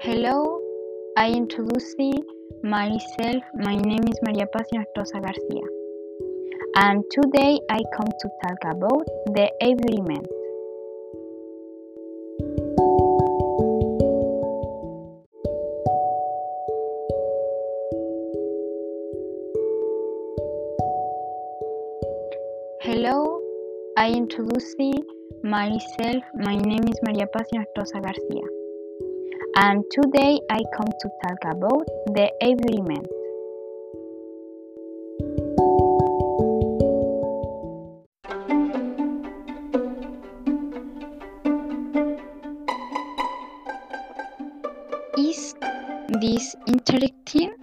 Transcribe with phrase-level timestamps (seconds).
[0.00, 0.60] Hello,
[1.16, 1.94] I introduce
[2.62, 3.42] myself.
[3.54, 5.66] My name is Maria Paz Nostroza Garcia,
[6.76, 10.26] and today I come to talk about the agreement.
[22.82, 23.40] Hello,
[23.96, 24.76] I introduce
[25.42, 26.22] myself.
[26.34, 28.46] My name is Maria Paz Nostroza Garcia,
[29.60, 33.06] and today I come to talk about the environment.
[45.18, 45.54] Is
[46.20, 47.57] this interesting?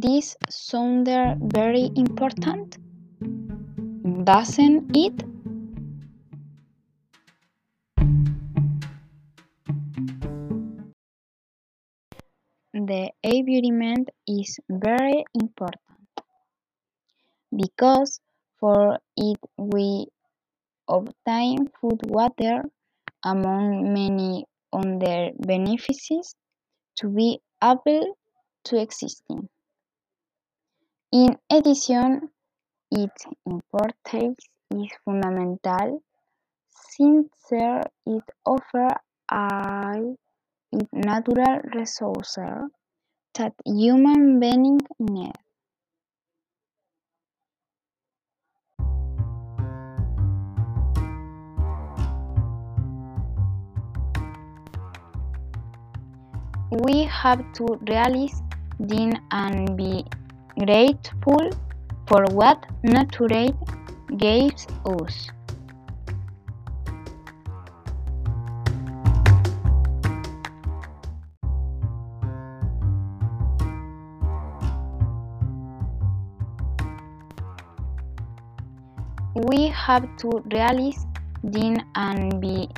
[0.00, 2.78] This sounded very important,
[4.24, 5.24] doesn't it?
[12.74, 15.82] The environment is very important
[17.50, 18.20] because
[18.60, 20.06] for it we
[20.88, 22.62] obtain food, water,
[23.24, 26.36] among many other benefits
[26.98, 28.14] to be able
[28.66, 29.24] to exist.
[31.10, 32.28] In addition,
[32.90, 36.02] its importance is fundamental
[36.68, 38.92] since it offers
[39.30, 39.94] a
[40.92, 42.36] natural resource
[43.34, 45.32] that human beings need.
[56.70, 58.42] We have to realize
[58.78, 60.04] this and be
[60.58, 61.50] grateful
[62.08, 63.48] for what nature
[64.16, 65.28] gives us.
[79.34, 81.06] We have to realize
[81.44, 82.68] this and be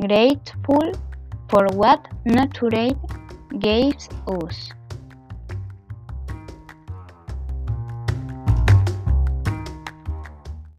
[0.00, 0.92] grateful
[1.50, 2.96] for what nature
[3.58, 4.75] gives us.